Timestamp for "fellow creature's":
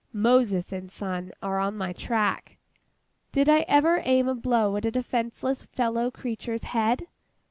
5.61-6.63